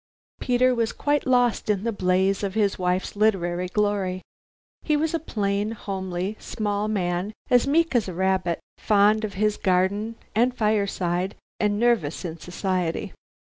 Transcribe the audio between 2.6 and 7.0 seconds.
wife's literary glory. He was a plain, homely, small